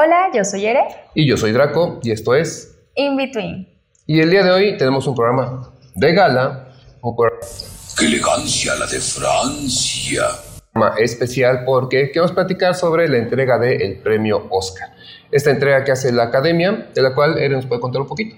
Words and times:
Hola, 0.00 0.30
yo 0.32 0.44
soy 0.44 0.64
Ere. 0.64 0.84
Y 1.12 1.26
yo 1.26 1.36
soy 1.36 1.50
Draco, 1.50 1.98
y 2.04 2.12
esto 2.12 2.32
es 2.32 2.78
In 2.94 3.16
Between. 3.16 3.68
Y 4.06 4.20
el 4.20 4.30
día 4.30 4.44
de 4.44 4.52
hoy 4.52 4.76
tenemos 4.76 5.04
un 5.08 5.16
programa 5.16 5.72
de 5.96 6.14
gala, 6.14 6.68
un 7.02 7.16
programa 7.16 7.40
¡Qué 7.98 8.06
elegancia 8.06 8.76
la 8.76 8.86
de 8.86 9.00
Francia! 9.00 10.22
especial 10.98 11.64
porque 11.64 12.12
queremos 12.12 12.30
platicar 12.30 12.76
sobre 12.76 13.08
la 13.08 13.16
entrega 13.16 13.58
del 13.58 13.98
premio 13.98 14.46
Oscar. 14.50 14.90
Esta 15.32 15.50
entrega 15.50 15.82
que 15.82 15.90
hace 15.90 16.12
la 16.12 16.22
Academia, 16.22 16.90
de 16.94 17.02
la 17.02 17.12
cual 17.12 17.36
Ere 17.36 17.56
nos 17.56 17.66
puede 17.66 17.80
contar 17.80 18.00
un 18.00 18.06
poquito. 18.06 18.36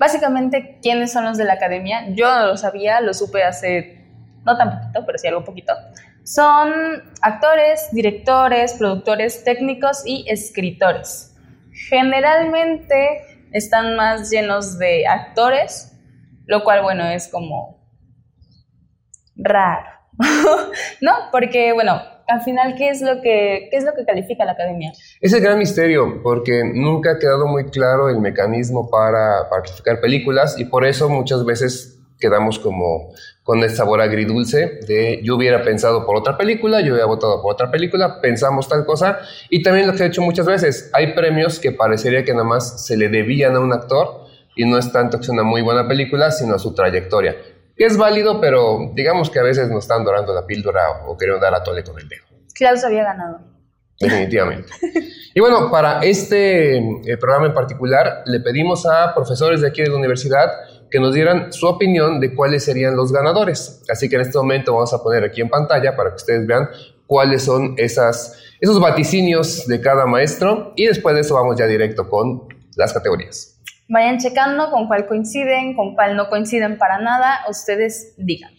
Básicamente, 0.00 0.80
¿quiénes 0.82 1.12
son 1.12 1.26
los 1.26 1.38
de 1.38 1.44
la 1.44 1.52
Academia? 1.52 2.08
Yo 2.08 2.28
no 2.28 2.46
lo 2.48 2.56
sabía, 2.56 3.00
lo 3.00 3.14
supe 3.14 3.44
hace, 3.44 4.04
no 4.44 4.56
tan 4.56 4.80
poquito, 4.80 5.06
pero 5.06 5.16
sí 5.16 5.28
algo 5.28 5.44
poquito. 5.44 5.74
Son 6.28 6.70
actores, 7.22 7.88
directores, 7.90 8.74
productores, 8.74 9.44
técnicos 9.44 10.02
y 10.04 10.26
escritores. 10.28 11.34
Generalmente 11.88 13.22
están 13.50 13.96
más 13.96 14.28
llenos 14.28 14.78
de 14.78 15.06
actores, 15.06 15.90
lo 16.44 16.64
cual, 16.64 16.82
bueno, 16.82 17.06
es 17.06 17.28
como 17.28 17.82
raro. 19.36 19.88
¿No? 21.00 21.12
Porque, 21.32 21.72
bueno, 21.72 21.98
al 22.26 22.42
final, 22.42 22.74
¿qué 22.76 22.90
es, 22.90 23.00
lo 23.00 23.22
que, 23.22 23.68
¿qué 23.70 23.78
es 23.78 23.84
lo 23.84 23.94
que 23.94 24.04
califica 24.04 24.44
la 24.44 24.52
academia? 24.52 24.92
Es 25.22 25.32
el 25.32 25.40
gran 25.40 25.56
misterio, 25.56 26.20
porque 26.22 26.62
nunca 26.62 27.12
ha 27.12 27.18
quedado 27.18 27.46
muy 27.46 27.70
claro 27.70 28.10
el 28.10 28.20
mecanismo 28.20 28.90
para, 28.90 29.48
para 29.48 29.62
calificar 29.62 29.98
películas 30.02 30.58
y 30.58 30.66
por 30.66 30.84
eso 30.84 31.08
muchas 31.08 31.46
veces 31.46 31.98
quedamos 32.20 32.58
como 32.58 33.14
con 33.48 33.62
el 33.62 33.70
sabor 33.70 34.02
agridulce 34.02 34.78
de 34.86 35.20
yo 35.22 35.36
hubiera 35.36 35.62
pensado 35.62 36.04
por 36.04 36.18
otra 36.18 36.36
película, 36.36 36.82
yo 36.82 36.92
hubiera 36.92 37.06
votado 37.06 37.40
por 37.40 37.54
otra 37.54 37.70
película, 37.70 38.20
pensamos 38.20 38.68
tal 38.68 38.84
cosa. 38.84 39.20
Y 39.48 39.62
también 39.62 39.86
lo 39.86 39.94
que 39.94 40.02
he 40.02 40.06
hecho 40.06 40.20
muchas 40.20 40.44
veces, 40.44 40.90
hay 40.92 41.14
premios 41.14 41.58
que 41.58 41.72
parecería 41.72 42.24
que 42.24 42.32
nada 42.32 42.44
más 42.44 42.84
se 42.84 42.98
le 42.98 43.08
debían 43.08 43.56
a 43.56 43.60
un 43.60 43.72
actor 43.72 44.26
y 44.54 44.66
no 44.66 44.76
es 44.76 44.92
tanto 44.92 45.16
que 45.16 45.24
sea 45.24 45.32
una 45.32 45.44
muy 45.44 45.62
buena 45.62 45.88
película, 45.88 46.30
sino 46.30 46.56
a 46.56 46.58
su 46.58 46.74
trayectoria. 46.74 47.36
Que 47.74 47.86
es 47.86 47.96
válido, 47.96 48.38
pero 48.38 48.90
digamos 48.92 49.30
que 49.30 49.38
a 49.38 49.44
veces 49.44 49.70
nos 49.70 49.84
están 49.84 50.04
dorando 50.04 50.34
la 50.34 50.44
píldora 50.44 50.82
o 51.06 51.16
queriendo 51.16 51.42
dar 51.42 51.54
a 51.54 51.62
tole 51.62 51.82
con 51.82 51.98
el 51.98 52.06
dedo. 52.06 52.24
Klaus 52.52 52.84
había 52.84 53.04
ganado. 53.04 53.38
Definitivamente. 53.98 54.70
y 55.34 55.40
bueno, 55.40 55.70
para 55.70 56.00
este 56.00 56.76
eh, 56.76 57.16
programa 57.18 57.46
en 57.46 57.54
particular, 57.54 58.24
le 58.26 58.40
pedimos 58.40 58.84
a 58.84 59.14
profesores 59.14 59.62
de 59.62 59.68
aquí 59.68 59.80
de 59.80 59.88
la 59.88 59.96
universidad 59.96 60.50
que 60.90 61.00
nos 61.00 61.14
dieran 61.14 61.52
su 61.52 61.66
opinión 61.66 62.20
de 62.20 62.34
cuáles 62.34 62.64
serían 62.64 62.96
los 62.96 63.12
ganadores. 63.12 63.82
Así 63.90 64.08
que 64.08 64.16
en 64.16 64.22
este 64.22 64.38
momento 64.38 64.74
vamos 64.74 64.92
a 64.92 65.02
poner 65.02 65.24
aquí 65.24 65.40
en 65.40 65.48
pantalla 65.48 65.96
para 65.96 66.10
que 66.10 66.16
ustedes 66.16 66.46
vean 66.46 66.68
cuáles 67.06 67.42
son 67.42 67.74
esas, 67.76 68.38
esos 68.60 68.80
vaticinios 68.80 69.66
de 69.66 69.80
cada 69.80 70.06
maestro 70.06 70.72
y 70.76 70.86
después 70.86 71.14
de 71.14 71.22
eso 71.22 71.34
vamos 71.34 71.56
ya 71.58 71.66
directo 71.66 72.08
con 72.08 72.48
las 72.76 72.92
categorías. 72.92 73.60
Vayan 73.88 74.18
checando 74.18 74.70
con 74.70 74.86
cuál 74.86 75.06
coinciden, 75.06 75.74
con 75.74 75.94
cuál 75.94 76.14
no 76.14 76.28
coinciden 76.28 76.76
para 76.76 76.98
nada, 76.98 77.40
ustedes 77.48 78.14
digan. 78.18 78.57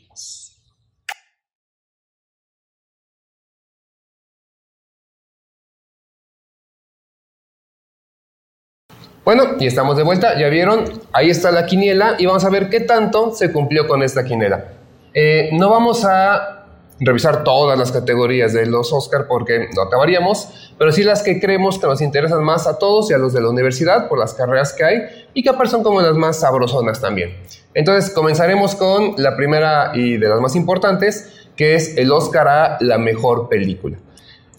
Bueno, 9.25 9.43
y 9.59 9.67
estamos 9.67 9.97
de 9.97 10.03
vuelta, 10.03 10.39
ya 10.39 10.49
vieron, 10.49 10.85
ahí 11.11 11.29
está 11.29 11.51
la 11.51 11.65
quiniela 11.65 12.15
y 12.17 12.25
vamos 12.25 12.45
a 12.45 12.49
ver 12.49 12.69
qué 12.69 12.79
tanto 12.79 13.31
se 13.35 13.51
cumplió 13.51 13.87
con 13.87 14.01
esta 14.01 14.23
quiniela. 14.23 14.65
Eh, 15.13 15.49
no 15.53 15.69
vamos 15.69 16.05
a 16.05 16.59
revisar 16.99 17.43
todas 17.43 17.77
las 17.77 17.91
categorías 17.91 18.53
de 18.53 18.65
los 18.65 18.91
Oscar 18.91 19.25
porque 19.27 19.67
no 19.75 19.83
acabaríamos, 19.83 20.73
pero 20.77 20.91
sí 20.91 21.03
las 21.03 21.23
que 21.23 21.39
creemos 21.39 21.79
que 21.79 21.87
nos 21.87 22.01
interesan 22.01 22.43
más 22.43 22.67
a 22.67 22.77
todos 22.77 23.09
y 23.09 23.13
a 23.13 23.17
los 23.17 23.33
de 23.33 23.41
la 23.41 23.49
universidad 23.49 24.07
por 24.07 24.19
las 24.19 24.33
carreras 24.33 24.73
que 24.73 24.83
hay 24.83 25.01
y 25.33 25.43
que 25.43 25.49
aparecen 25.49 25.83
como 25.83 26.01
las 26.01 26.15
más 26.15 26.39
sabrosonas 26.39 26.99
también. 26.99 27.37
Entonces 27.73 28.11
comenzaremos 28.11 28.75
con 28.75 29.15
la 29.17 29.35
primera 29.35 29.91
y 29.93 30.17
de 30.17 30.27
las 30.27 30.39
más 30.39 30.55
importantes, 30.55 31.47
que 31.55 31.75
es 31.75 31.97
el 31.97 32.11
Oscar 32.11 32.47
a 32.47 32.77
la 32.81 32.97
mejor 32.97 33.47
película. 33.47 33.97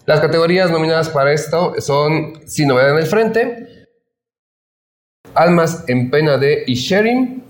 Las 0.05 0.19
categorías 0.19 0.71
nominadas 0.71 1.09
para 1.09 1.31
esto 1.31 1.75
son 1.79 2.41
Sin 2.47 2.67
novedad 2.67 2.91
en 2.91 2.97
el 2.97 3.05
frente, 3.05 3.80
Almas 5.35 5.83
en 5.87 6.09
pena 6.09 6.37
de 6.37 6.63
Isherin, 6.67 7.43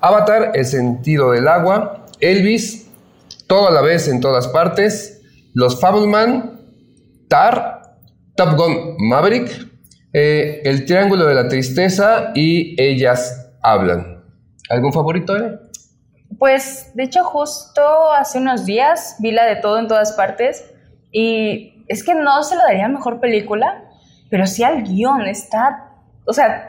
Avatar, 0.00 0.52
El 0.54 0.64
sentido 0.64 1.32
del 1.32 1.48
agua, 1.48 2.06
Elvis, 2.20 2.90
Todo 3.46 3.68
a 3.68 3.70
la 3.70 3.80
vez 3.80 4.08
en 4.08 4.20
todas 4.20 4.48
partes, 4.48 5.22
Los 5.54 5.80
Fableman, 5.80 6.60
Tar, 7.28 7.96
Top 8.36 8.56
Gun 8.56 8.96
Maverick, 8.98 9.68
eh, 10.12 10.60
El 10.64 10.84
Triángulo 10.84 11.26
de 11.26 11.34
la 11.34 11.48
Tristeza 11.48 12.32
y 12.34 12.80
Ellas 12.80 13.50
Hablan. 13.62 14.22
¿Algún 14.70 14.92
favorito, 14.92 15.36
eh? 15.36 15.58
Pues, 16.38 16.90
de 16.94 17.04
hecho, 17.04 17.24
justo 17.24 18.12
hace 18.12 18.38
unos 18.38 18.64
días 18.64 19.16
vi 19.18 19.32
la 19.32 19.44
de 19.44 19.56
Todo 19.56 19.78
en 19.78 19.88
todas 19.88 20.12
partes 20.12 20.64
y 21.10 21.84
es 21.88 22.04
que 22.04 22.14
no 22.14 22.42
se 22.42 22.54
lo 22.54 22.62
daría 22.62 22.86
mejor 22.88 23.18
película, 23.18 23.84
pero 24.30 24.46
sí 24.46 24.62
al 24.62 24.82
guion, 24.82 25.22
está, 25.22 25.90
o 26.26 26.32
sea, 26.32 26.68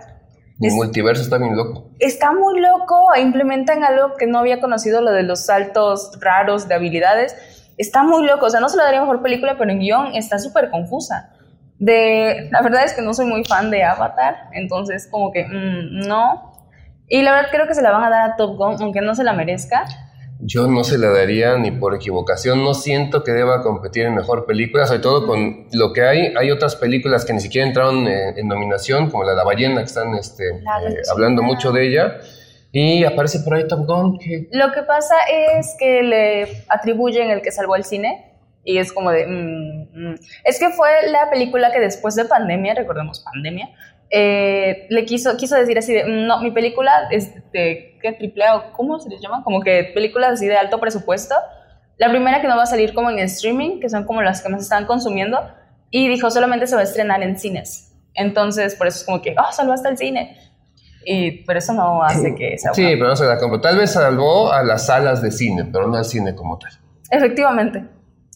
el 0.62 0.74
multiverso 0.74 1.22
está 1.24 1.38
bien 1.38 1.56
loco. 1.56 1.90
Está 2.00 2.34
muy 2.34 2.59
loco, 2.59 3.16
implementan 3.16 3.84
algo 3.84 4.16
que 4.18 4.28
no 4.28 4.40
había 4.40 4.59
conocido, 4.59 5.02
lo 5.02 5.12
de 5.12 5.24
los 5.24 5.46
saltos 5.46 6.12
raros 6.20 6.68
de 6.68 6.75
habilidades. 6.75 7.36
Está 7.78 8.03
muy 8.03 8.25
loco, 8.25 8.47
o 8.47 8.50
sea, 8.50 8.59
no 8.59 8.68
se 8.68 8.75
lo 8.75 8.84
daría 8.84 9.00
mejor 9.00 9.22
película, 9.22 9.56
pero 9.58 9.72
en 9.72 9.80
guion 9.80 10.16
está 10.16 10.38
súper 10.38 10.69
confusa. 10.69 11.34
De, 11.78 12.50
la 12.52 12.62
verdad 12.62 12.84
es 12.84 12.94
que 12.94 13.02
no 13.02 13.14
soy 13.14 13.25
muy 13.25 13.46
fan 13.46 13.72
de 13.72 13.84
Avatar, 13.84 14.50
entonces 14.52 15.08
como 15.09 15.31
que 15.31 15.46
mm, 15.46 16.08
no. 16.08 16.53
Y 17.08 17.22
la 17.22 17.31
verdad 17.31 17.50
creo 17.52 17.68
que 17.68 17.74
se 17.74 17.81
la 17.81 17.92
van 17.92 18.03
a 18.03 18.09
dar 18.09 18.31
a 18.31 18.36
Top 18.36 18.58
Gun, 18.58 18.75
aunque 18.81 19.00
no 19.00 19.16
se 19.16 19.24
la 19.24 19.31
merezca. 19.31 19.86
Yo 20.42 20.68
no 20.68 20.86
se 20.86 20.98
la 20.98 21.10
daría 21.10 21.58
ni 21.58 21.72
por 21.72 21.94
equivocación. 21.94 22.64
No 22.64 22.74
siento 22.74 23.26
que 23.26 23.34
deba 23.34 23.62
competir 23.62 24.06
en 24.06 24.16
mejor 24.16 24.46
película, 24.46 24.88
sobre 24.88 25.02
todo 25.02 25.28
con 25.28 25.68
lo 25.74 25.92
que 25.92 26.04
hay. 26.04 26.34
Hay 26.38 26.50
otras 26.50 26.78
películas 26.78 27.26
que 27.26 27.34
ni 27.34 27.42
siquiera 27.42 27.68
entraron 27.68 28.08
en, 28.08 28.48
nominación, 28.48 29.10
como 29.10 29.26
la 29.26 29.32
de 29.32 29.38
la 29.38 29.44
ballena, 29.44 29.82
que 29.82 29.88
están 29.88 30.16
este, 30.16 30.48
eh, 30.48 31.02
hablando 31.12 31.44
mucho 31.44 31.74
de 31.74 31.88
ella. 31.88 32.20
Y 32.72 33.04
aparece 33.04 33.40
por 33.40 33.56
ahí 33.56 33.68
Top 33.68 33.86
Gun. 33.86 34.18
Que... 34.18 34.48
Lo 34.52 34.72
que 34.72 34.84
pasa 34.84 35.16
es 35.58 35.76
que 35.78 36.04
le 36.04 36.64
atribuyen 36.70 37.32
el 37.32 37.42
que 37.42 37.52
salvó 37.52 37.76
el 37.76 37.84
cine. 37.84 38.26
Y 38.64 38.78
es 38.78 38.94
como 38.94 39.12
de... 39.12 39.26
Mm, 39.28 40.12
mm. 40.12 40.16
Es 40.46 40.58
que 40.58 40.70
fue 40.70 40.90
la 41.10 41.30
película 41.30 41.72
que 41.74 41.82
después 41.82 42.16
de 42.16 42.24
pandemia, 42.26 42.76
recordemos 42.76 43.20
pandemia, 43.20 43.70
eh, 44.09 44.88
le 44.90 45.06
quiso, 45.06 45.38
quiso 45.38 45.56
decir 45.56 45.78
así 45.78 45.94
de, 45.94 46.03
no, 46.08 46.42
mi 46.42 46.52
película 46.52 46.92
es 47.12 47.34
de, 47.52 47.97
¿qué? 48.02 48.12
Triple 48.14 48.46
A, 48.46 48.56
o 48.56 48.74
¿cómo 48.74 49.00
se 49.00 49.09
les 49.09 49.22
llama? 49.22 49.44
Como 49.44 49.62
que 49.62 49.92
películas 49.94 50.34
así 50.34 50.47
de 50.47 50.58
alto 50.58 50.80
presupuesto. 50.80 51.36
La 51.97 52.09
primera 52.09 52.42
que 52.42 52.48
no 52.48 52.56
va 52.56 52.64
a 52.64 52.68
salir 52.68 52.94
como 52.94 53.09
en 53.09 53.19
streaming, 53.19 53.80
que 53.80 53.90
son 53.90 54.06
como 54.06 54.22
las 54.22 54.42
que 54.42 54.50
más 54.50 54.62
están 54.62 54.86
consumiendo, 54.86 55.40
y 55.92 56.08
dijo 56.08 56.31
solamente 56.31 56.66
se 56.68 56.75
va 56.75 56.81
a 56.81 56.86
estrenar 56.86 57.22
en 57.24 57.38
cines. 57.38 57.94
Entonces, 58.14 58.75
por 58.75 58.88
eso 58.88 59.00
es 59.00 59.06
como 59.06 59.22
que, 59.22 59.36
oh, 59.38 59.52
salvó 59.52 59.74
hasta 59.74 59.90
el 59.90 59.98
cine. 59.98 60.38
Y, 61.06 61.44
pero 61.46 61.59
eso 61.59 61.74
no 61.74 62.03
hace 62.03 62.36
que 62.36 62.58
sea 62.58 62.74
Sí, 62.74 62.84
pero 62.84 63.08
no 63.08 63.16
se 63.16 63.25
la 63.25 63.38
compra. 63.38 63.62
Tal 63.62 63.78
vez 63.78 63.94
salvó 63.94 64.52
a 64.52 64.64
las 64.64 64.88
salas 64.88 65.22
de 65.22 65.31
cine, 65.31 65.66
pero 65.72 65.88
no 65.88 65.98
al 65.98 66.06
cine 66.06 66.36
como 66.36 66.58
tal. 66.58 66.72
Efectivamente. 67.09 67.86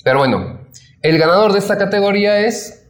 Pero 0.04 0.20
bueno, 0.20 0.62
el 1.02 1.18
ganador 1.18 1.52
de 1.52 1.60
esta 1.60 1.78
categoría 1.78 2.40
es 2.40 2.83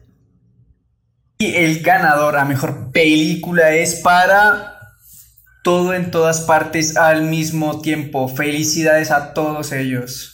y 1.44 1.56
el 1.56 1.82
ganador 1.82 2.36
a 2.36 2.44
mejor 2.44 2.90
película 2.90 3.70
es 3.72 3.96
para 3.96 4.78
todo 5.62 5.92
en 5.94 6.10
todas 6.10 6.40
partes 6.40 6.96
al 6.96 7.22
mismo 7.22 7.80
tiempo. 7.80 8.28
Felicidades 8.28 9.10
a 9.10 9.34
todos 9.34 9.72
ellos. 9.72 10.30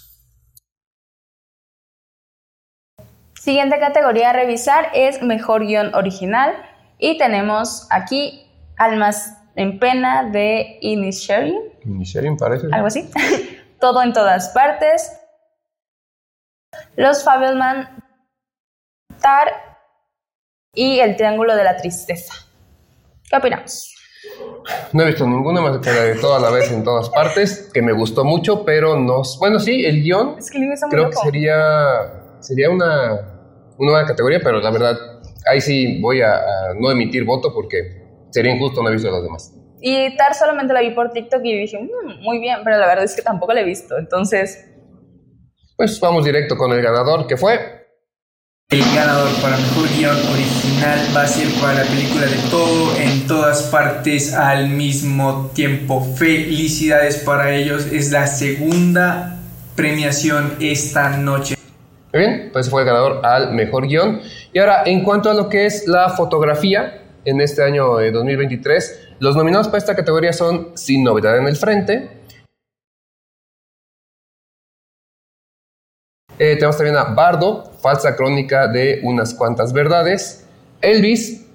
Siguiente 3.35 3.81
categoría 3.81 4.31
a 4.31 4.33
revisar 4.35 4.91
es 4.95 5.23
mejor 5.23 5.67
guion 5.67 5.95
original. 5.95 6.55
Y 6.99 7.19
tenemos 7.19 7.89
aquí 7.91 8.47
Almas 8.77 9.37
en 9.57 9.79
Pena 9.79 10.25
de 10.31 10.79
Inisherin. 10.81 11.59
Inisherin 11.85 12.37
parece. 12.37 12.69
Algo 12.71 12.87
así. 12.87 13.09
todo 13.81 14.03
en 14.03 14.13
todas 14.13 14.51
partes. 14.51 15.13
Los 16.97 17.25
Fabelman 17.25 17.89
Tar 19.21 19.70
y 20.75 21.01
El 21.01 21.17
Triángulo 21.17 21.57
de 21.57 21.65
la 21.65 21.77
Tristeza. 21.77 22.35
¿Qué 23.29 23.37
opinamos? 23.37 23.95
No 24.93 25.03
he 25.03 25.07
visto 25.07 25.27
ninguna 25.27 25.61
más 25.61 25.79
que 25.79 25.91
la 25.91 26.03
de 26.03 26.15
toda 26.17 26.39
la 26.39 26.51
vez 26.51 26.71
en 26.71 26.85
todas 26.85 27.09
partes, 27.11 27.71
que 27.73 27.81
me 27.81 27.93
gustó 27.93 28.25
mucho, 28.25 28.65
pero 28.65 28.97
no. 28.99 29.23
Bueno, 29.39 29.59
sí, 29.59 29.85
el 29.85 30.03
guion. 30.03 30.37
Es 30.39 30.51
que 30.51 30.59
el 30.59 30.71
está 30.73 30.87
muy 30.87 30.95
creo 30.95 31.11
que 31.11 31.17
sería, 31.17 32.37
sería 32.41 32.71
una, 32.71 33.13
una 33.79 33.93
nueva 33.93 34.07
categoría, 34.07 34.41
pero 34.43 34.61
la 34.61 34.71
verdad, 34.71 34.97
ahí 35.47 35.61
sí 35.61 36.01
voy 36.01 36.21
a, 36.21 36.41
no 36.79 36.91
emitir 36.91 37.25
voto 37.25 37.53
porque 37.55 38.29
sería 38.31 38.53
injusto 38.53 38.83
no 38.83 38.91
he 38.91 38.93
visto 38.93 39.09
a 39.09 39.13
los 39.13 39.23
demás. 39.23 39.55
Y 39.81 40.15
Tar 40.17 40.35
solamente 40.35 40.75
la 40.75 40.81
vi 40.81 40.91
por 40.91 41.11
TikTok 41.11 41.41
y 41.43 41.59
dije, 41.59 41.79
mm, 41.79 42.23
muy 42.23 42.39
bien, 42.39 42.59
pero 42.63 42.77
la 42.77 42.87
verdad 42.87 43.05
es 43.05 43.17
que 43.17 43.23
tampoco 43.23 43.55
la 43.55 43.63
he 43.63 43.65
visto, 43.65 43.97
entonces. 43.99 44.67
Pues 45.77 45.99
vamos 45.99 46.25
directo 46.25 46.57
con 46.57 46.71
el 46.73 46.83
ganador, 46.83 47.27
que 47.27 47.39
fue 47.39 47.80
El 48.71 48.85
ganador 48.95 49.31
para 49.43 49.57
mejor 49.57 49.89
guion 49.99 50.17
original 50.33 51.01
va 51.17 51.23
a 51.23 51.27
ser 51.27 51.49
para 51.61 51.83
la 51.83 51.91
película 51.91 52.25
de 52.25 52.37
todo 52.53 52.95
en 52.95 53.27
todas 53.27 53.65
partes 53.65 54.33
al 54.33 54.69
mismo 54.69 55.51
tiempo. 55.53 56.05
Felicidades 56.15 57.17
para 57.17 57.53
ellos, 57.53 57.87
es 57.91 58.13
la 58.13 58.29
segunda 58.29 59.41
premiación 59.75 60.55
esta 60.61 61.17
noche. 61.17 61.57
Muy 62.13 62.21
bien, 62.21 62.51
pues 62.53 62.71
fue 62.71 62.83
el 62.83 62.87
ganador 62.87 63.27
al 63.27 63.55
mejor 63.55 63.89
guion. 63.89 64.21
Y 64.53 64.61
ahora, 64.61 64.85
en 64.87 65.03
cuanto 65.03 65.31
a 65.31 65.35
lo 65.35 65.49
que 65.49 65.67
es 65.67 65.89
la 65.89 66.11
fotografía, 66.11 67.03
en 67.25 67.41
este 67.41 67.65
año 67.65 67.97
de 67.97 68.13
2023, 68.13 69.09
los 69.19 69.35
nominados 69.35 69.67
para 69.67 69.79
esta 69.79 69.97
categoría 69.97 70.33
son 70.33 70.69
Sin 70.75 71.03
Novedad 71.03 71.37
en 71.39 71.49
el 71.49 71.57
Frente, 71.57 72.20
Eh, 76.43 76.57
tenemos 76.57 76.79
también 76.79 76.97
a 76.97 77.05
Bardo, 77.05 77.71
falsa 77.83 78.17
crónica 78.17 78.67
de 78.67 79.01
unas 79.03 79.35
cuantas 79.35 79.75
verdades. 79.75 80.49
Elvis, 80.81 81.47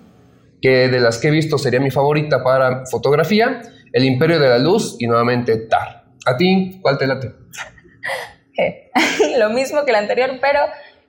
que 0.62 0.90
de 0.90 1.00
las 1.00 1.18
que 1.18 1.30
he 1.30 1.32
visto 1.32 1.58
sería 1.58 1.80
mi 1.80 1.90
favorita 1.90 2.44
para 2.44 2.86
fotografía. 2.86 3.64
El 3.92 4.04
Imperio 4.04 4.40
de 4.40 4.48
la 4.48 4.60
Luz 4.60 4.98
y 5.00 5.08
nuevamente 5.08 5.58
Tar. 5.58 6.04
¿A 6.28 6.38
ti 6.38 6.78
cuál 6.84 7.00
te 7.00 7.08
late? 7.08 7.34
Lo 9.40 9.50
mismo 9.50 9.84
que 9.86 9.90
el 9.90 9.98
anterior, 9.98 10.38
pero 10.40 10.60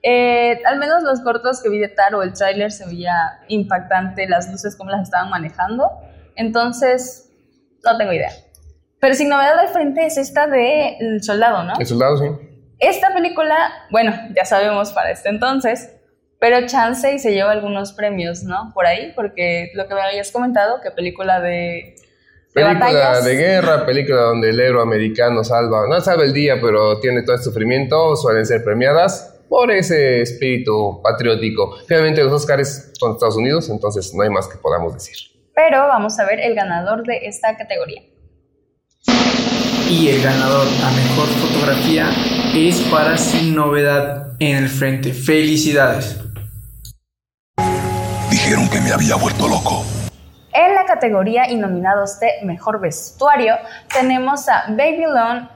eh, 0.03 0.59
al 0.65 0.79
menos 0.79 1.03
los 1.03 1.21
cortos 1.21 1.63
que 1.63 1.69
vi 1.69 1.79
de 1.79 1.89
Tar 1.89 2.15
o 2.15 2.23
el 2.23 2.33
tráiler 2.33 2.73
se 2.73 2.87
veía 2.87 3.41
impactante, 3.49 4.27
las 4.27 4.51
luces, 4.51 4.75
cómo 4.75 4.91
las 4.91 5.03
estaban 5.03 5.29
manejando. 5.29 5.91
Entonces, 6.35 7.31
no 7.85 7.99
tengo 7.99 8.15
idea. 8.15 8.31
Pero 9.01 9.15
sin 9.15 9.29
novedad 9.29 9.59
al 9.59 9.69
frente 9.69 10.07
es 10.07 10.17
esta 10.17 10.47
de 10.47 10.97
El 10.97 11.23
Soldado, 11.23 11.63
¿no? 11.63 11.75
El 11.79 11.87
Soldado, 11.87 12.17
sí. 12.17 12.46
Esta 12.79 13.15
película, 13.15 13.57
bueno, 13.91 14.13
ya 14.35 14.45
sabemos 14.45 14.93
para 14.93 15.11
este 15.11 15.31
entonces, 15.31 15.91
pero 16.39 16.67
chance 16.67 17.15
y 17.15 17.19
se 17.19 17.33
lleva 17.33 17.53
algunos 17.53 17.93
premios, 17.93 18.43
¿no? 18.43 18.73
Por 18.75 18.87
ahí, 18.87 19.13
porque 19.17 19.71
lo 19.75 19.89
que 19.89 19.95
me 19.95 20.03
habías 20.03 20.31
comentado, 20.31 20.81
que 20.83 20.91
película 20.91 21.41
de... 21.41 21.97
película 22.53 23.21
de 23.23 23.35
guerra, 23.35 23.87
película 23.87 24.21
donde 24.21 24.51
el 24.51 24.61
héroe 24.61 24.83
americano 24.83 25.43
salva, 25.43 25.87
no 25.89 25.99
salva 26.03 26.25
el 26.25 26.35
día, 26.35 26.57
pero 26.61 27.01
tiene 27.01 27.23
todo 27.23 27.37
el 27.37 27.43
sufrimiento, 27.43 28.15
suelen 28.15 28.45
ser 28.45 28.63
premiadas 28.63 29.33
por 29.49 29.71
ese 29.71 30.21
espíritu 30.21 31.01
patriótico. 31.03 31.79
Finalmente 31.87 32.23
los 32.23 32.33
Oscars 32.33 32.93
son 32.99 33.13
Estados 33.13 33.37
Unidos, 33.37 33.71
entonces 33.71 34.13
no 34.15 34.23
hay 34.23 34.29
más 34.29 34.49
que 34.49 34.59
podamos 34.59 34.93
decir. 34.93 35.17
Pero 35.55 35.79
vamos 35.89 36.19
a 36.19 36.27
ver 36.27 36.41
el 36.41 36.55
ganador 36.55 37.05
de 37.05 37.27
esta 37.27 37.57
categoría. 37.57 38.03
Y 39.89 40.09
el 40.09 40.23
ganador 40.23 40.67
a 40.67 40.91
mejor 40.91 41.29
fotografía 41.29 42.11
es 42.57 42.81
para 42.91 43.19
Sin 43.19 43.55
Novedad 43.55 44.35
en 44.39 44.57
el 44.57 44.69
Frente. 44.71 45.13
Felicidades. 45.13 46.19
Dijeron 48.31 48.71
que 48.71 48.81
me 48.81 48.93
había 48.93 49.17
vuelto 49.17 49.47
loco. 49.47 49.85
En 50.55 50.75
la 50.75 50.87
categoría 50.87 51.51
y 51.51 51.57
nominados 51.57 52.19
de 52.19 52.31
Mejor 52.45 52.81
Vestuario 52.81 53.57
tenemos 53.93 54.49
a 54.49 54.65
Babylon, 54.71 55.51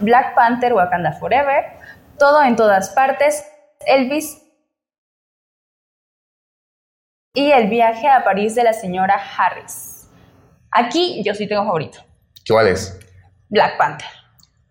Black 0.00 0.36
Panther, 0.36 0.72
Wakanda 0.72 1.12
Forever, 1.12 1.64
Todo 2.16 2.44
en 2.44 2.54
todas 2.54 2.90
partes, 2.90 3.44
Elvis 3.84 4.40
y 7.34 7.50
El 7.50 7.68
viaje 7.68 8.08
a 8.08 8.22
París 8.22 8.54
de 8.54 8.62
la 8.62 8.72
señora 8.72 9.16
Harris. 9.16 10.08
Aquí 10.70 11.20
yo 11.24 11.34
sí 11.34 11.48
tengo 11.48 11.64
favorito. 11.64 11.98
¿Cuál 12.46 12.68
es? 12.68 12.96
Black 13.48 13.76
Panther. 13.76 14.23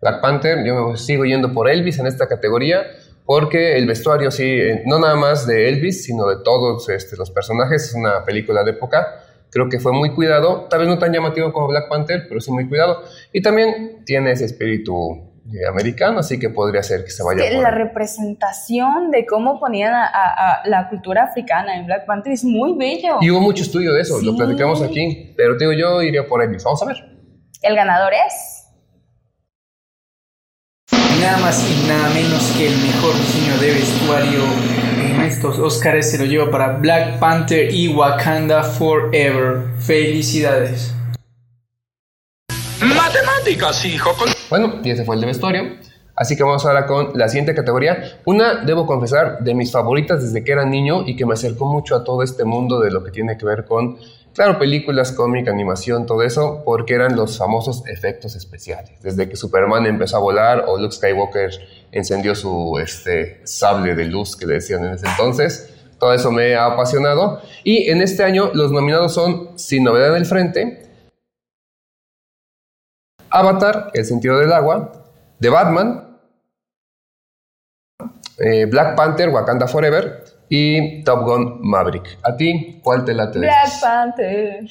Black 0.04 0.20
Panther, 0.20 0.62
yo 0.66 0.90
me 0.90 0.96
sigo 0.98 1.24
yendo 1.24 1.54
por 1.54 1.66
Elvis 1.66 1.98
en 1.98 2.06
esta 2.06 2.28
categoría, 2.28 2.82
porque 3.24 3.78
el 3.78 3.86
vestuario 3.86 4.30
sí, 4.30 4.44
eh, 4.44 4.82
no 4.84 4.98
nada 4.98 5.16
más 5.16 5.46
de 5.46 5.70
Elvis, 5.70 6.04
sino 6.04 6.28
de 6.28 6.44
todos 6.44 6.90
este, 6.90 7.16
los 7.16 7.30
personajes, 7.30 7.84
es 7.84 7.94
una 7.94 8.22
película 8.22 8.62
de 8.64 8.72
época, 8.72 9.22
creo 9.50 9.70
que 9.70 9.80
fue 9.80 9.92
muy 9.92 10.10
cuidado, 10.10 10.66
tal 10.68 10.80
vez 10.80 10.88
no 10.88 10.98
tan 10.98 11.10
llamativo 11.10 11.54
como 11.54 11.68
Black 11.68 11.88
Panther, 11.88 12.26
pero 12.28 12.38
sí 12.42 12.52
muy 12.52 12.68
cuidado, 12.68 13.02
y 13.32 13.40
también 13.40 14.04
tiene 14.04 14.32
ese 14.32 14.44
espíritu 14.44 15.32
eh, 15.46 15.66
americano, 15.66 16.18
así 16.18 16.38
que 16.38 16.50
podría 16.50 16.82
ser 16.82 17.02
que 17.02 17.10
se 17.10 17.22
vaya 17.22 17.42
por 17.42 17.62
La 17.62 17.70
representación 17.70 19.10
de 19.10 19.24
cómo 19.24 19.58
ponían 19.58 19.94
a, 19.94 20.60
la 20.66 20.90
cultura 20.90 21.24
africana 21.24 21.78
en 21.78 21.86
Black 21.86 22.04
Panther 22.04 22.34
es 22.34 22.44
muy 22.44 22.76
bello. 22.76 23.16
Y 23.22 23.30
hubo 23.30 23.40
mucho 23.40 23.62
estudio 23.62 23.94
de 23.94 24.02
eso, 24.02 24.20
lo 24.20 24.36
platicamos 24.36 24.82
aquí, 24.82 25.32
pero 25.34 25.56
digo, 25.56 25.72
yo 25.72 26.02
iría 26.02 26.26
por 26.26 26.42
Elvis, 26.42 26.62
vamos 26.62 26.82
a 26.82 26.86
ver. 26.88 26.96
El 27.62 27.74
ganador 27.74 28.12
es 28.12 28.53
nada 31.20 31.38
más 31.38 31.64
y 31.70 31.86
nada 31.86 32.08
menos 32.10 32.42
que 32.56 32.66
el 32.66 32.76
mejor 32.78 33.14
diseño 33.16 33.58
de 33.58 33.72
vestuario 33.72 34.42
en 34.98 35.20
estos 35.22 35.58
Oscars 35.58 36.10
se 36.10 36.18
lo 36.18 36.24
lleva 36.24 36.50
para 36.50 36.72
Black 36.78 37.18
Panther 37.18 37.72
y 37.72 37.88
Wakanda 37.88 38.62
Forever. 38.62 39.62
Felicidades. 39.78 40.94
Matemáticas, 42.80 43.84
hijo. 43.84 44.14
Bueno, 44.50 44.80
y 44.82 44.90
ese 44.90 45.04
fue 45.04 45.14
el 45.14 45.20
de 45.20 45.26
vestuario. 45.28 45.62
Así 46.16 46.36
que 46.36 46.44
vamos 46.44 46.64
ahora 46.64 46.86
con 46.86 47.10
la 47.14 47.28
siguiente 47.28 47.54
categoría. 47.54 48.20
Una, 48.24 48.64
debo 48.64 48.86
confesar, 48.86 49.40
de 49.40 49.54
mis 49.54 49.72
favoritas 49.72 50.22
desde 50.22 50.44
que 50.44 50.52
era 50.52 50.64
niño 50.64 51.04
y 51.06 51.16
que 51.16 51.26
me 51.26 51.34
acercó 51.34 51.66
mucho 51.66 51.96
a 51.96 52.04
todo 52.04 52.22
este 52.22 52.44
mundo 52.44 52.80
de 52.80 52.90
lo 52.90 53.02
que 53.02 53.10
tiene 53.10 53.36
que 53.36 53.44
ver 53.44 53.64
con 53.64 53.98
Claro, 54.34 54.58
películas, 54.58 55.12
cómic, 55.12 55.46
animación, 55.46 56.06
todo 56.06 56.24
eso, 56.24 56.62
porque 56.64 56.94
eran 56.94 57.14
los 57.14 57.38
famosos 57.38 57.86
efectos 57.86 58.34
especiales. 58.34 59.00
Desde 59.00 59.28
que 59.28 59.36
Superman 59.36 59.86
empezó 59.86 60.16
a 60.16 60.20
volar 60.20 60.64
o 60.66 60.76
Luke 60.76 60.92
Skywalker 60.92 61.50
encendió 61.92 62.34
su 62.34 62.76
este, 62.82 63.40
sable 63.46 63.94
de 63.94 64.06
luz 64.06 64.36
que 64.36 64.46
le 64.46 64.54
decían 64.54 64.84
en 64.84 64.94
ese 64.94 65.06
entonces, 65.06 65.72
todo 66.00 66.12
eso 66.12 66.32
me 66.32 66.56
ha 66.56 66.66
apasionado. 66.66 67.40
Y 67.62 67.88
en 67.90 68.02
este 68.02 68.24
año 68.24 68.50
los 68.54 68.72
nominados 68.72 69.14
son 69.14 69.56
Sin 69.56 69.84
Novedad 69.84 70.12
del 70.14 70.26
Frente, 70.26 70.84
Avatar, 73.30 73.92
El 73.94 74.04
Sentido 74.04 74.38
del 74.40 74.52
Agua, 74.52 74.90
The 75.38 75.48
Batman, 75.48 76.18
eh, 78.38 78.66
Black 78.66 78.96
Panther, 78.96 79.28
Wakanda 79.28 79.68
Forever, 79.68 80.24
y 80.56 81.02
Top 81.02 81.24
Gun 81.24 81.58
Maverick. 81.62 82.18
¿A 82.22 82.36
ti 82.36 82.78
cuál 82.82 83.04
te 83.04 83.12
late? 83.12 83.40
Black 83.40 83.80
Panther. 83.80 84.64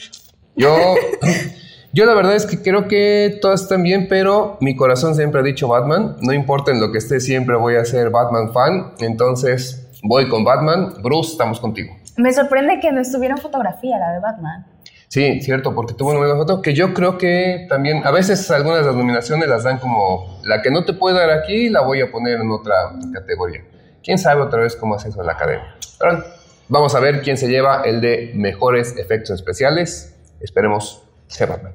Yo, 0.55 0.95
yo 1.93 2.05
la 2.05 2.13
verdad 2.13 2.35
es 2.35 2.45
que 2.45 2.61
creo 2.61 2.87
que 2.87 3.37
todas 3.41 3.63
están 3.63 3.83
bien, 3.83 4.07
pero 4.07 4.57
mi 4.61 4.77
corazón 4.77 5.13
siempre 5.13 5.41
ha 5.41 5.43
dicho 5.43 5.67
Batman. 5.67 6.15
No 6.21 6.31
importa 6.31 6.71
en 6.71 6.79
lo 6.79 6.93
que 6.93 6.99
esté, 6.99 7.19
siempre 7.19 7.57
voy 7.57 7.75
a 7.75 7.83
ser 7.83 8.11
Batman 8.11 8.53
fan. 8.53 8.93
Entonces 8.99 9.89
voy 10.03 10.29
con 10.29 10.45
Batman. 10.45 10.93
Bruce, 11.03 11.31
estamos 11.31 11.59
contigo. 11.59 11.93
Me 12.15 12.31
sorprende 12.31 12.79
que 12.79 12.93
no 12.93 13.01
estuviera 13.01 13.35
en 13.35 13.41
fotografía 13.41 13.97
la 13.99 14.13
de 14.13 14.19
Batman. 14.19 14.65
Sí, 15.09 15.41
cierto, 15.41 15.75
porque 15.75 15.93
tuvo 15.93 16.11
una 16.11 16.19
buena 16.19 16.35
foto 16.35 16.61
que 16.61 16.73
yo 16.73 16.93
creo 16.93 17.17
que 17.17 17.67
también, 17.69 18.07
a 18.07 18.11
veces 18.11 18.49
algunas 18.51 18.79
de 18.79 18.85
las 18.85 18.95
nominaciones 18.95 19.49
las 19.49 19.63
dan 19.63 19.79
como 19.79 20.39
la 20.43 20.61
que 20.61 20.71
no 20.71 20.85
te 20.85 20.93
puedo 20.93 21.17
dar 21.17 21.29
aquí, 21.29 21.69
la 21.69 21.81
voy 21.81 22.01
a 22.01 22.09
poner 22.09 22.39
en 22.39 22.49
otra 22.49 22.73
categoría. 23.13 23.63
Quién 24.03 24.17
sabe 24.17 24.41
otra 24.41 24.59
vez 24.59 24.75
cómo 24.75 24.95
hace 24.95 25.09
eso 25.09 25.21
en 25.21 25.27
la 25.27 25.33
academia. 25.33 25.75
Pero 25.97 26.23
vamos 26.67 26.93
a 26.93 26.99
ver 26.99 27.21
quién 27.21 27.37
se 27.37 27.47
lleva 27.47 27.83
el 27.83 28.01
de 28.01 28.33
mejores 28.35 28.97
efectos 28.97 29.39
especiales. 29.39 30.13
Esperemos 30.41 31.03
sea 31.27 31.47
Batman. 31.47 31.73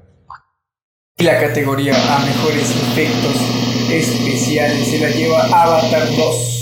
Y 1.16 1.24
la 1.24 1.40
categoría 1.40 1.94
a 1.94 2.18
mejores 2.26 2.70
efectos 2.70 3.34
especiales 3.90 4.86
se 4.86 4.98
la 5.00 5.08
lleva 5.08 5.42
Avatar 5.44 6.06
2. 6.16 6.54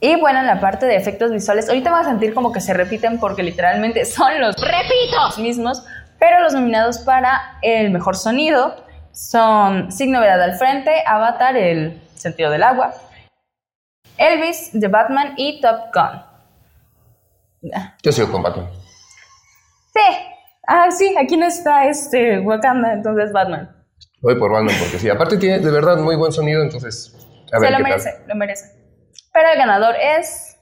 Y 0.00 0.20
bueno, 0.20 0.40
en 0.40 0.46
la 0.46 0.60
parte 0.60 0.84
de 0.84 0.96
efectos 0.96 1.32
visuales, 1.32 1.70
ahorita 1.70 1.90
van 1.90 2.04
a 2.04 2.08
sentir 2.10 2.34
como 2.34 2.52
que 2.52 2.60
se 2.60 2.74
repiten 2.74 3.18
porque 3.18 3.42
literalmente 3.42 4.04
son 4.04 4.38
los 4.38 4.54
repitos 4.56 5.38
mismos, 5.38 5.82
pero 6.18 6.40
los 6.40 6.52
nominados 6.52 6.98
para 6.98 7.58
el 7.62 7.90
mejor 7.90 8.16
sonido 8.16 8.85
son 9.16 9.90
Sin 9.90 10.12
Novedad 10.12 10.42
al 10.42 10.56
Frente, 10.58 11.02
Avatar, 11.06 11.56
El 11.56 12.02
Sentido 12.14 12.50
del 12.50 12.62
Agua, 12.62 12.94
Elvis, 14.18 14.70
The 14.78 14.88
Batman 14.88 15.32
y 15.38 15.60
Top 15.62 15.92
Gun. 15.94 17.72
Yo 18.02 18.12
sigo 18.12 18.30
con 18.30 18.42
Batman. 18.42 18.68
Sí. 19.94 20.16
Ah, 20.68 20.90
sí, 20.90 21.16
aquí 21.18 21.36
no 21.36 21.46
está 21.46 21.86
este 21.86 22.40
Wakanda, 22.40 22.92
entonces 22.92 23.32
Batman. 23.32 23.74
Voy 24.20 24.38
por 24.38 24.52
Batman 24.52 24.74
porque 24.78 24.98
sí. 24.98 25.08
Aparte 25.08 25.38
tiene 25.38 25.60
de 25.60 25.70
verdad 25.70 25.96
muy 25.96 26.16
buen 26.16 26.32
sonido, 26.32 26.62
entonces. 26.62 27.14
A 27.52 27.58
ver, 27.58 27.70
Se 27.70 27.78
lo 27.78 27.84
merece, 27.84 28.18
lo 28.26 28.34
merece. 28.34 28.66
Pero 29.32 29.48
el 29.50 29.58
ganador 29.58 29.94
es. 29.96 30.58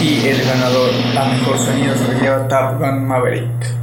Y 0.00 0.26
el 0.28 0.44
ganador 0.44 0.90
a 1.16 1.24
mejor 1.26 1.58
sonido 1.58 1.94
se 1.94 2.12
lo 2.12 2.20
lleva 2.20 2.48
Top 2.48 2.78
Gun 2.78 3.06
Maverick. 3.06 3.77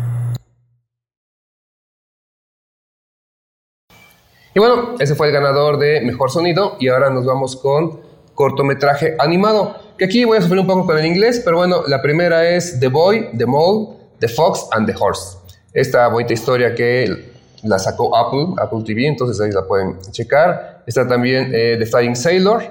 Y 4.55 4.59
bueno, 4.59 4.95
ese 4.99 5.15
fue 5.15 5.27
el 5.27 5.33
ganador 5.33 5.77
de 5.77 5.99
Mejor 5.99 6.31
Sonido 6.31 6.77
y 6.79 6.87
ahora 6.87 7.09
nos 7.09 7.25
vamos 7.25 7.57
con 7.57 7.99
cortometraje 8.33 9.17
animado, 9.19 9.75
que 9.97 10.05
aquí 10.05 10.23
voy 10.23 10.37
a 10.37 10.41
sufrir 10.41 10.61
un 10.61 10.67
poco 10.67 10.85
con 10.85 10.97
el 10.97 11.05
inglés, 11.05 11.41
pero 11.43 11.57
bueno, 11.57 11.83
la 11.87 12.01
primera 12.01 12.49
es 12.49 12.79
The 12.79 12.87
Boy, 12.87 13.31
The 13.37 13.45
Mole, 13.45 13.97
The 14.19 14.29
Fox 14.29 14.65
and 14.71 14.87
The 14.87 14.95
Horse. 14.97 15.37
Esta 15.73 16.07
bonita 16.07 16.31
historia 16.31 16.73
que 16.73 17.33
la 17.63 17.77
sacó 17.79 18.15
Apple, 18.15 18.53
Apple 18.57 18.83
TV, 18.85 19.07
entonces 19.07 19.41
ahí 19.41 19.51
la 19.51 19.67
pueden 19.67 19.99
checar. 20.11 20.83
Está 20.87 21.05
también 21.05 21.51
eh, 21.53 21.75
The 21.77 21.85
Flying 21.85 22.15
Sailor, 22.15 22.63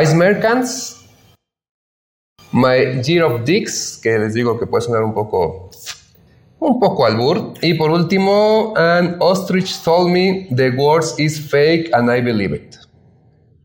Ice 0.00 0.14
Merchants, 0.14 1.04
My 2.52 3.02
Year 3.02 3.24
of 3.24 3.42
Dicks, 3.42 3.98
que 4.00 4.16
les 4.20 4.34
digo 4.34 4.56
que 4.56 4.66
puede 4.66 4.82
sonar 4.82 5.02
un 5.02 5.14
poco, 5.14 5.70
un 6.60 6.80
poco 6.80 7.06
albur. 7.06 7.54
Y 7.62 7.74
por 7.74 7.90
último, 7.90 8.74
An 8.76 9.16
Ostrich 9.20 9.82
Told 9.82 10.10
Me 10.10 10.48
The 10.54 10.70
Words 10.70 11.18
Is 11.18 11.40
Fake 11.50 11.90
and 11.92 12.10
I 12.10 12.20
Believe 12.20 12.56
It. 12.56 12.76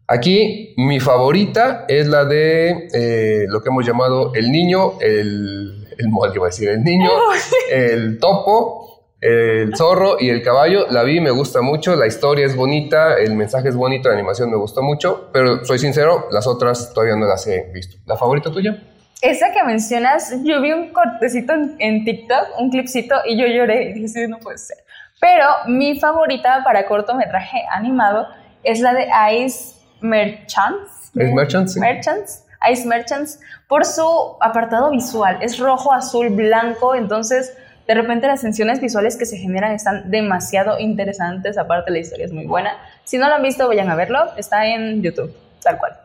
Aquí 0.07 0.73
mi 0.77 1.00
favorita 1.00 1.85
es 1.88 2.07
la 2.07 2.25
de 2.25 2.89
eh, 2.93 3.45
lo 3.47 3.62
que 3.62 3.69
hemos 3.69 3.85
llamado 3.85 4.33
el 4.35 4.51
niño, 4.51 5.00
el, 5.00 5.88
el 5.97 6.09
molde, 6.09 6.35
iba 6.35 6.45
a 6.45 6.50
decir, 6.50 6.69
el 6.69 6.83
niño, 6.83 7.09
el 7.71 8.19
topo, 8.19 8.83
el 9.21 9.75
zorro 9.75 10.17
y 10.19 10.29
el 10.29 10.43
caballo. 10.43 10.85
La 10.89 11.03
vi, 11.03 11.21
me 11.21 11.31
gusta 11.31 11.62
mucho, 11.62 11.95
la 11.95 12.05
historia 12.05 12.45
es 12.45 12.55
bonita, 12.55 13.17
el 13.17 13.33
mensaje 13.35 13.69
es 13.69 13.75
bonito, 13.75 14.09
la 14.09 14.15
animación 14.15 14.51
me 14.51 14.57
gustó 14.57 14.81
mucho, 14.81 15.29
pero 15.31 15.63
soy 15.63 15.79
sincero, 15.79 16.27
las 16.31 16.45
otras 16.47 16.93
todavía 16.93 17.15
no 17.15 17.25
las 17.25 17.47
he 17.47 17.71
visto. 17.73 17.97
¿La 18.05 18.17
favorita 18.17 18.51
tuya? 18.51 18.92
Esa 19.24 19.53
que 19.53 19.63
mencionas, 19.63 20.36
yo 20.44 20.60
vi 20.62 20.74
un 20.74 20.92
cortecito 20.92 21.53
en, 21.53 21.77
en 21.80 22.03
TikTok, 22.03 22.60
un 22.60 22.70
clipcito, 22.70 23.15
y 23.25 23.38
yo 23.38 23.48
lloré 23.48 23.84
y 23.84 23.94
dije, 23.94 24.08
"Sí, 24.10 24.27
no 24.27 24.38
puede 24.38 24.58
ser. 24.58 24.77
Pero 25.22 25.48
mi 25.68 25.98
favorita 25.98 26.62
para 26.65 26.86
cortometraje 26.86 27.63
animado 27.72 28.27
es 28.63 28.82
la 28.82 28.94
de 28.94 29.08
Ice 29.38 29.75
Merchants. 30.01 31.12
¿Es 31.15 31.34
Merchants? 31.34 31.74
Sí. 31.74 31.80
Merchants, 31.80 32.46
Ice 32.70 32.86
Merchants, 32.86 33.39
por 33.70 33.86
su 33.86 34.36
apartado 34.42 34.92
visual. 34.92 35.38
Es 35.42 35.58
rojo, 35.58 35.94
azul, 35.94 36.30
blanco, 36.30 36.94
entonces 36.94 37.56
de 37.88 37.94
repente 37.94 38.27
las 38.27 38.42
tensiones 38.42 38.82
visuales 38.82 39.15
que 39.15 39.25
se 39.25 39.38
generan 39.38 39.72
están 39.72 40.12
demasiado 40.12 40.80
interesantes, 40.80 41.58
aparte 41.58 41.92
la 41.92 42.00
historia 42.00 42.25
es 42.25 42.34
muy 42.34 42.46
buena. 42.46 42.77
Si 43.06 43.18
no 43.18 43.30
lo 43.30 43.36
han 43.36 43.42
visto, 43.42 43.70
vayan 43.70 43.89
a 43.89 43.96
verlo, 43.96 44.32
está 44.36 44.65
en 44.68 45.01
YouTube, 45.01 45.34
tal 45.62 45.77
cual. 45.77 45.98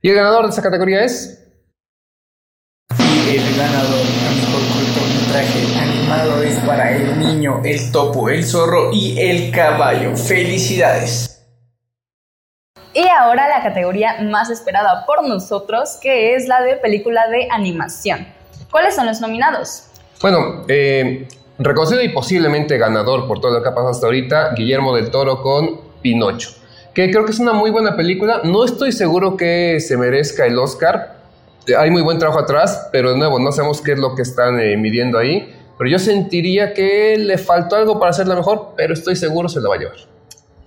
Y 0.00 0.10
el 0.10 0.14
ganador 0.14 0.44
de 0.44 0.50
esa 0.50 0.62
categoría 0.62 1.02
es... 1.02 1.41
Y 3.24 3.36
el 3.36 3.56
ganador 3.56 4.00
a 4.00 4.30
mejor 4.34 4.62
cortometraje 4.72 5.78
animado 5.78 6.42
es 6.42 6.56
para 6.66 6.90
el 6.90 7.18
niño, 7.18 7.60
el 7.64 7.92
topo, 7.92 8.28
el 8.28 8.44
zorro 8.44 8.90
y 8.92 9.18
el 9.18 9.50
caballo. 9.52 10.16
¡Felicidades! 10.16 11.32
Y 12.94 13.06
ahora 13.08 13.48
la 13.48 13.62
categoría 13.62 14.20
más 14.22 14.50
esperada 14.50 15.06
por 15.06 15.26
nosotros, 15.26 15.98
que 16.02 16.34
es 16.34 16.46
la 16.46 16.62
de 16.62 16.76
película 16.76 17.28
de 17.28 17.48
animación. 17.50 18.26
¿Cuáles 18.70 18.94
son 18.94 19.06
los 19.06 19.20
nominados? 19.20 19.84
Bueno, 20.20 20.64
eh, 20.68 21.26
reconocido 21.58 22.02
y 22.02 22.10
posiblemente 22.10 22.76
ganador 22.76 23.26
por 23.26 23.40
todo 23.40 23.52
lo 23.52 23.62
que 23.62 23.68
ha 23.68 23.74
pasado 23.74 23.90
hasta 23.90 24.06
ahorita, 24.06 24.52
Guillermo 24.54 24.94
del 24.94 25.10
Toro 25.10 25.42
con 25.42 25.80
Pinocho, 26.02 26.50
que 26.92 27.10
creo 27.10 27.24
que 27.24 27.30
es 27.30 27.38
una 27.38 27.52
muy 27.52 27.70
buena 27.70 27.96
película. 27.96 28.40
No 28.44 28.64
estoy 28.64 28.92
seguro 28.92 29.36
que 29.36 29.80
se 29.80 29.96
merezca 29.96 30.44
el 30.44 30.58
Oscar. 30.58 31.21
Eh, 31.66 31.74
Hay 31.76 31.90
muy 31.90 32.02
buen 32.02 32.18
trabajo 32.18 32.40
atrás, 32.40 32.88
pero 32.92 33.12
de 33.12 33.18
nuevo, 33.18 33.38
no 33.38 33.52
sabemos 33.52 33.80
qué 33.80 33.92
es 33.92 33.98
lo 33.98 34.14
que 34.14 34.22
están 34.22 34.58
eh, 34.60 34.76
midiendo 34.76 35.18
ahí. 35.18 35.54
Pero 35.78 35.90
yo 35.90 35.98
sentiría 35.98 36.74
que 36.74 37.16
le 37.18 37.38
faltó 37.38 37.76
algo 37.76 37.98
para 37.98 38.10
hacerla 38.10 38.34
mejor, 38.36 38.74
pero 38.76 38.94
estoy 38.94 39.16
seguro 39.16 39.48
se 39.48 39.60
la 39.60 39.68
va 39.68 39.74
a 39.76 39.78
llevar. 39.78 39.96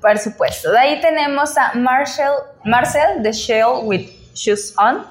Por 0.02 0.18
supuesto. 0.18 0.72
De 0.72 0.78
ahí 0.78 1.00
tenemos 1.02 1.58
a 1.58 1.74
Marshall, 1.76 2.34
Marcel 2.66 3.24
the 3.24 3.32
Shell 3.32 3.84
with 3.84 4.08
Shoes 4.34 4.74
On. 4.78 5.06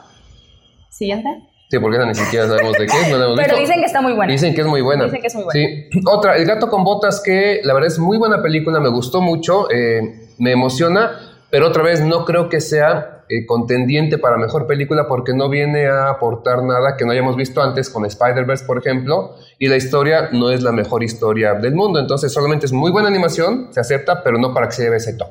Siguiente. 0.91 1.29
Sí, 1.71 1.79
porque 1.79 1.97
esa 1.97 2.07
ni 2.07 2.15
siquiera 2.15 2.47
sabemos 2.47 2.75
de 2.75 2.87
qué 2.87 3.01
es, 3.01 3.09
no 3.09 3.17
la 3.19 3.25
hemos 3.25 3.37
Pero 3.43 3.49
visto. 3.57 3.61
dicen 3.61 3.81
que 3.81 3.87
está 3.87 4.01
muy 4.01 4.13
buena. 4.13 4.31
Dicen 4.33 4.55
que 4.55 4.61
es 4.61 4.67
muy 4.67 4.83
buena. 4.83 5.05
Dicen 5.05 5.21
que 5.21 5.27
es 5.27 5.35
muy 5.35 5.45
buena. 5.45 5.61
Sí. 5.69 5.89
Otra, 6.07 6.37
El 6.37 6.45
gato 6.45 6.69
con 6.69 6.85
botas, 6.85 7.21
que 7.25 7.61
la 7.65 7.73
verdad 7.75 7.89
es 7.89 7.99
muy 7.99 8.19
buena 8.19 8.43
película, 8.43 8.79
me 8.81 8.91
gustó 8.91 9.21
mucho, 9.21 9.69
eh, 9.71 10.29
me 10.39 10.53
emociona, 10.53 11.19
pero 11.51 11.69
otra 11.69 11.83
vez 11.83 12.01
no 12.01 12.25
creo 12.25 12.49
que 12.49 12.61
sea 12.61 13.14
eh, 13.29 13.47
contendiente 13.47 14.19
para 14.19 14.37
mejor 14.37 14.67
película 14.67 15.07
porque 15.09 15.33
no 15.35 15.49
viene 15.49 15.87
a 15.87 16.11
aportar 16.11 16.63
nada 16.63 16.97
que 16.97 17.05
no 17.05 17.13
hayamos 17.13 17.37
visto 17.37 17.63
antes 17.63 17.91
con 17.91 18.05
Spider-Verse, 18.05 18.65
por 18.67 18.79
ejemplo, 18.79 19.37
y 19.59 19.69
la 19.69 19.77
historia 19.77 20.29
no 20.33 20.51
es 20.51 20.63
la 20.63 20.73
mejor 20.73 21.03
historia 21.03 21.55
del 21.55 21.75
mundo, 21.75 21.99
entonces 21.99 22.33
solamente 22.33 22.67
es 22.67 22.73
muy 22.73 22.91
buena 22.91 23.09
animación, 23.09 23.73
se 23.73 23.81
acepta, 23.81 24.23
pero 24.23 24.39
no 24.39 24.53
para 24.53 24.67
que 24.67 24.73
se 24.73 24.83
lleve 24.83 24.97
ese 24.97 25.15
top. 25.15 25.29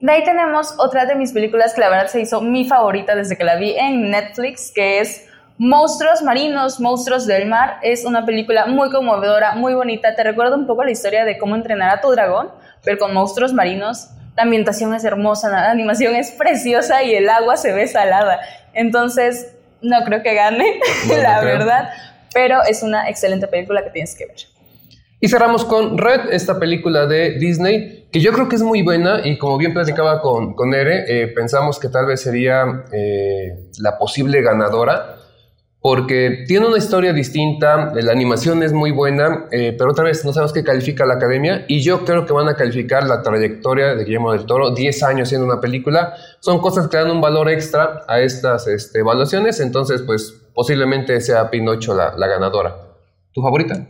De 0.00 0.12
ahí 0.12 0.22
tenemos 0.22 0.74
otra 0.78 1.06
de 1.06 1.16
mis 1.16 1.32
películas 1.32 1.74
que 1.74 1.80
la 1.80 1.90
verdad 1.90 2.06
se 2.06 2.20
hizo 2.20 2.40
mi 2.40 2.68
favorita 2.68 3.16
desde 3.16 3.36
que 3.36 3.42
la 3.42 3.56
vi 3.56 3.74
en 3.76 4.10
Netflix, 4.10 4.70
que 4.72 5.00
es 5.00 5.26
Monstruos 5.58 6.22
Marinos, 6.22 6.78
Monstruos 6.78 7.26
del 7.26 7.48
Mar. 7.48 7.78
Es 7.82 8.04
una 8.04 8.24
película 8.24 8.66
muy 8.66 8.90
conmovedora, 8.90 9.56
muy 9.56 9.74
bonita. 9.74 10.14
Te 10.14 10.22
recuerda 10.22 10.54
un 10.54 10.68
poco 10.68 10.84
la 10.84 10.92
historia 10.92 11.24
de 11.24 11.36
cómo 11.36 11.56
entrenar 11.56 11.90
a 11.90 12.00
tu 12.00 12.12
dragón, 12.12 12.50
pero 12.84 12.96
con 12.96 13.12
monstruos 13.12 13.52
marinos. 13.52 14.10
La 14.38 14.44
ambientación 14.44 14.94
es 14.94 15.02
hermosa, 15.02 15.48
la 15.48 15.68
animación 15.68 16.14
es 16.14 16.30
preciosa 16.30 17.02
y 17.02 17.12
el 17.12 17.28
agua 17.28 17.56
se 17.56 17.72
ve 17.72 17.88
salada. 17.88 18.38
Entonces, 18.72 19.56
no 19.82 19.96
creo 20.04 20.22
que 20.22 20.32
gane, 20.32 20.78
No, 21.08 21.16
no 21.16 21.22
la 21.22 21.40
creo. 21.40 21.58
verdad, 21.58 21.90
pero 22.32 22.62
es 22.62 22.84
una 22.84 23.08
excelente 23.08 23.48
película 23.48 23.82
que 23.82 23.90
tienes 23.90 24.14
que 24.14 24.26
ver. 24.26 24.36
Y 25.18 25.26
cerramos 25.26 25.64
con 25.64 25.98
Red, 25.98 26.30
esta 26.30 26.60
película 26.60 27.06
de 27.06 27.32
Disney, 27.40 28.06
que 28.12 28.20
yo 28.20 28.32
creo 28.32 28.48
que 28.48 28.54
es 28.54 28.62
muy 28.62 28.82
buena 28.82 29.26
y 29.26 29.38
como 29.38 29.58
bien 29.58 29.74
platicaba 29.74 30.20
con, 30.20 30.54
con 30.54 30.72
Ere, 30.72 31.02
eh, 31.08 31.26
pensamos 31.26 31.80
que 31.80 31.88
tal 31.88 32.06
vez 32.06 32.20
sería 32.22 32.84
eh, 32.92 33.66
la 33.80 33.98
posible 33.98 34.40
ganadora, 34.40 35.16
porque 35.80 36.44
tiene 36.48 36.66
una 36.66 36.78
historia 36.78 37.12
distinta, 37.12 37.92
la 37.94 38.10
animación 38.10 38.64
es 38.64 38.72
muy 38.72 38.90
buena, 38.90 39.46
eh, 39.52 39.74
pero 39.78 39.92
otra 39.92 40.04
vez 40.04 40.24
no 40.24 40.32
sabemos 40.32 40.52
qué 40.52 40.64
califica 40.64 41.06
la 41.06 41.14
academia 41.14 41.64
y 41.68 41.82
yo 41.82 42.04
creo 42.04 42.26
que 42.26 42.32
van 42.32 42.48
a 42.48 42.56
calificar 42.56 43.04
la 43.04 43.22
trayectoria 43.22 43.94
de 43.94 44.04
Guillermo 44.04 44.32
del 44.32 44.44
Toro, 44.44 44.70
10 44.70 45.02
años 45.04 45.28
siendo 45.28 45.46
una 45.46 45.60
película, 45.60 46.16
son 46.40 46.58
cosas 46.58 46.88
que 46.88 46.96
dan 46.96 47.12
un 47.12 47.20
valor 47.20 47.48
extra 47.48 48.02
a 48.08 48.18
estas 48.20 48.66
este, 48.66 48.98
evaluaciones, 48.98 49.60
entonces 49.60 50.02
pues 50.02 50.32
posiblemente 50.52 51.20
sea 51.20 51.48
Pinocho 51.48 51.94
la, 51.94 52.10
ganadora. 52.10 52.74
¿Tu 53.32 53.40
favorita? 53.40 53.74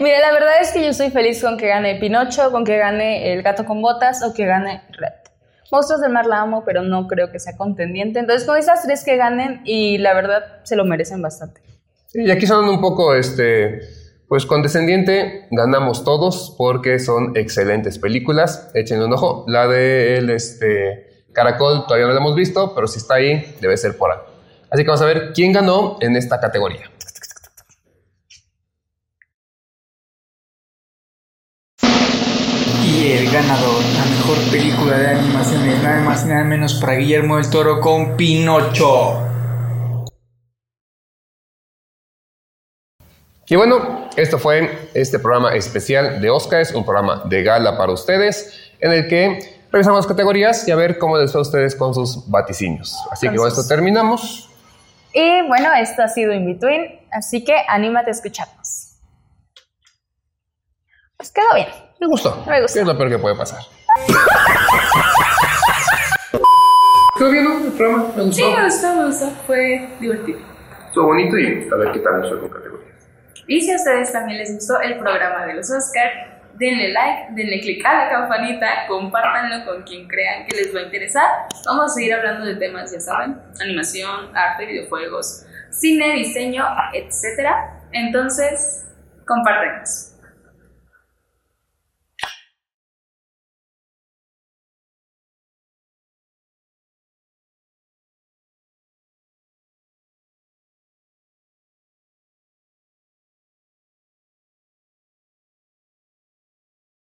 Mira, 0.00 0.18
la 0.18 0.32
verdad 0.32 0.54
es 0.62 0.72
que 0.72 0.84
yo 0.84 0.92
soy 0.92 1.10
feliz 1.10 1.40
con 1.40 1.56
que 1.56 1.68
gane 1.68 1.94
Pinocho, 2.00 2.50
con 2.50 2.64
que 2.64 2.76
gane 2.76 3.32
El 3.32 3.42
gato 3.42 3.64
con 3.64 3.80
botas 3.80 4.24
o 4.24 4.34
que 4.34 4.46
gane 4.46 4.82
Red. 4.90 5.19
Monstruos 5.70 6.00
del 6.00 6.12
mar 6.12 6.26
la 6.26 6.40
amo, 6.40 6.64
pero 6.64 6.82
no 6.82 7.06
creo 7.06 7.30
que 7.30 7.38
sea 7.38 7.56
contendiente. 7.56 8.18
Entonces, 8.18 8.46
con 8.46 8.56
esas 8.56 8.82
tres 8.82 9.04
que 9.04 9.16
ganen, 9.16 9.60
y 9.64 9.98
la 9.98 10.14
verdad 10.14 10.42
se 10.64 10.76
lo 10.76 10.84
merecen 10.84 11.22
bastante. 11.22 11.60
Sí, 12.06 12.22
Y 12.22 12.30
aquí 12.30 12.46
son 12.46 12.68
un 12.68 12.80
poco, 12.80 13.14
este, 13.14 13.80
pues 14.28 14.46
condescendiente, 14.46 15.46
ganamos 15.50 16.04
todos 16.04 16.54
porque 16.58 16.98
son 16.98 17.36
excelentes 17.36 17.98
películas. 17.98 18.70
Échenle 18.74 19.04
un 19.04 19.12
ojo. 19.12 19.44
La 19.46 19.68
de 19.68 20.18
el, 20.18 20.30
este, 20.30 21.24
Caracol 21.32 21.84
todavía 21.86 22.06
no 22.06 22.12
la 22.12 22.20
hemos 22.20 22.34
visto, 22.34 22.74
pero 22.74 22.86
si 22.88 22.98
está 22.98 23.14
ahí, 23.14 23.56
debe 23.60 23.76
ser 23.76 23.96
por 23.96 24.12
ahí. 24.12 24.18
Así 24.70 24.82
que 24.82 24.88
vamos 24.88 25.02
a 25.02 25.06
ver 25.06 25.32
quién 25.34 25.52
ganó 25.52 25.98
en 26.00 26.16
esta 26.16 26.40
categoría. 26.40 26.90
Y 32.84 33.12
el 33.12 33.30
ganador 33.32 33.82
mejor 34.30 34.50
película 34.50 34.98
de 34.98 35.08
animación 35.08 35.68
es 35.68 35.82
nada 35.82 36.00
más 36.02 36.24
y 36.24 36.28
nada 36.28 36.44
menos 36.44 36.74
para 36.74 36.94
Guillermo 36.94 37.36
del 37.36 37.50
Toro 37.50 37.80
con 37.80 38.16
Pinocho. 38.16 39.26
Y 43.48 43.56
bueno, 43.56 44.08
esto 44.16 44.38
fue 44.38 44.90
este 44.94 45.18
programa 45.18 45.54
especial 45.54 46.20
de 46.20 46.30
Oscars, 46.30 46.72
un 46.72 46.84
programa 46.84 47.22
de 47.24 47.42
gala 47.42 47.76
para 47.76 47.92
ustedes, 47.92 48.72
en 48.78 48.92
el 48.92 49.08
que 49.08 49.64
revisamos 49.72 50.06
categorías 50.06 50.68
y 50.68 50.70
a 50.70 50.76
ver 50.76 50.98
cómo 50.98 51.18
les 51.18 51.32
fue 51.32 51.40
a 51.40 51.42
ustedes 51.42 51.74
con 51.74 51.92
sus 51.92 52.30
vaticinios. 52.30 52.96
Así 53.10 53.28
que 53.28 53.34
con 53.34 53.48
esto 53.48 53.66
terminamos. 53.66 54.48
Y 55.12 55.42
bueno, 55.48 55.74
esto 55.74 56.02
ha 56.04 56.08
sido 56.08 56.32
In 56.32 56.46
Between, 56.46 57.00
así 57.10 57.42
que 57.44 57.56
anímate 57.66 58.10
a 58.10 58.12
escucharnos. 58.12 58.94
Pues 61.16 61.32
quedó 61.32 61.54
bien. 61.56 61.68
Me 61.98 62.06
gustó. 62.06 62.44
Me 62.46 62.62
gustó. 62.62 62.74
¿Qué 62.74 62.80
es 62.80 62.86
lo 62.86 62.96
peor 62.96 63.10
que 63.10 63.18
puede 63.18 63.34
pasar? 63.34 63.60
¿Todo 67.18 67.30
bien, 67.30 67.44
no? 67.44 67.64
El 67.64 67.72
programa 67.72 68.12
me 68.16 68.22
gustó. 68.24 68.64
gustó, 68.64 68.94
me 68.94 69.06
gustó. 69.06 69.30
Fue 69.46 69.88
divertido. 70.00 70.38
Estuvo 70.86 71.06
bonito 71.06 71.38
y 71.38 71.68
a 71.70 71.76
ver 71.76 71.92
qué 71.92 71.98
tal 72.00 72.20
nos 72.20 72.30
fue 72.30 72.40
con 72.40 72.48
categorías. 72.48 72.90
Y 73.46 73.60
si 73.60 73.72
a 73.72 73.76
ustedes 73.76 74.12
también 74.12 74.38
les 74.38 74.54
gustó 74.54 74.80
el 74.80 74.98
programa 74.98 75.44
de 75.46 75.54
los 75.54 75.70
Oscar, 75.70 76.40
denle 76.54 76.92
like, 76.92 77.32
denle 77.32 77.60
click 77.60 77.84
a 77.84 78.04
la 78.04 78.10
campanita, 78.10 78.86
compártanlo 78.86 79.64
con 79.66 79.82
quien 79.82 80.06
crean 80.08 80.46
que 80.46 80.56
les 80.56 80.74
va 80.74 80.80
a 80.80 80.82
interesar. 80.84 81.26
Vamos 81.66 81.86
a 81.86 81.88
seguir 81.88 82.14
hablando 82.14 82.44
de 82.44 82.56
temas, 82.56 82.92
ya 82.92 83.00
saben, 83.00 83.40
animación, 83.60 84.36
arte, 84.36 84.66
videojuegos, 84.66 85.46
cine, 85.70 86.14
diseño, 86.14 86.64
etc. 86.92 87.48
Entonces, 87.92 88.86
compártenos. 89.26 90.09